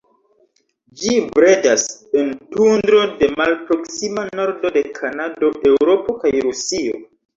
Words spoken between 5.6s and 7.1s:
Eŭropo kaj Rusio.